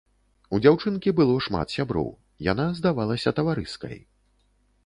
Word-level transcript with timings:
У 0.57 0.59
дзяўчынкі 0.65 1.13
было 1.19 1.35
шмат 1.47 1.75
сяброў, 1.77 2.09
яна 2.51 2.65
здавалася 2.81 3.35
таварыскай. 3.41 3.97